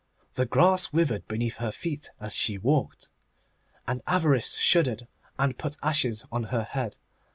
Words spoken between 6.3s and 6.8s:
on her